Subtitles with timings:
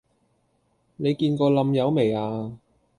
[0.95, 2.53] 你見過冧友未呀?